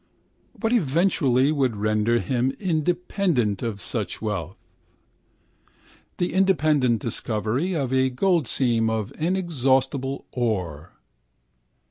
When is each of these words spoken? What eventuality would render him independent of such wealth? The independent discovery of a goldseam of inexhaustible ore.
What 0.53 0.73
eventuality 0.73 1.51
would 1.51 1.75
render 1.75 2.17
him 2.17 2.53
independent 2.59 3.61
of 3.61 3.79
such 3.79 4.19
wealth? 4.19 4.57
The 6.17 6.33
independent 6.33 6.99
discovery 7.03 7.75
of 7.75 7.93
a 7.93 8.09
goldseam 8.09 8.89
of 8.89 9.13
inexhaustible 9.19 10.25
ore. 10.31 10.93